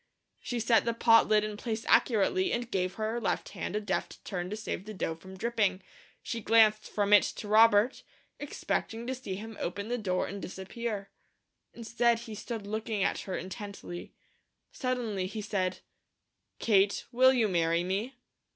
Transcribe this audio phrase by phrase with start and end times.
[0.39, 4.25] She set the pot lid in place accurately and gave her left hand a deft
[4.25, 5.83] turn to save the dough from dripping.
[6.23, 8.01] She glanced from it to Robert,
[8.39, 11.11] expecting to see him open the door and disappear.
[11.75, 14.15] Instead he stood looking at her intently.
[14.71, 15.81] Suddenly he said:
[16.57, 18.15] "Kate, will you marry me?"